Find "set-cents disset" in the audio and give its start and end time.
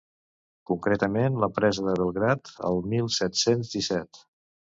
3.19-4.23